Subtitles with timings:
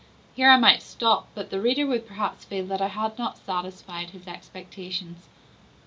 [0.35, 4.09] Here I might stop; but the reader would perhaps feel that I had not satisfied
[4.09, 5.27] his expectations.